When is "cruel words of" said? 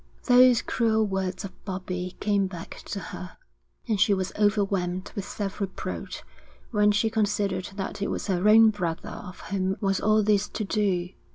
0.63-1.63